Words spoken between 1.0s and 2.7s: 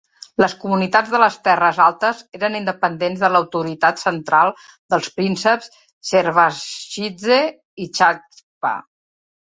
de les terres altes eren